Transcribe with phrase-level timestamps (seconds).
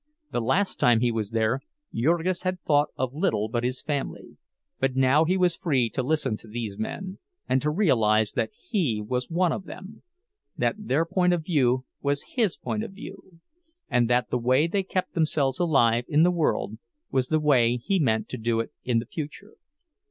[0.31, 1.61] The last time he was there,
[1.93, 4.35] Jurgis had thought of little but his family;
[4.79, 8.99] but now he was free to listen to these men, and to realize that he
[8.99, 13.41] was one of them—that their point of view was his point of view,
[13.91, 16.79] and that the way they kept themselves alive in the world
[17.11, 19.53] was the way he meant to do it in the future.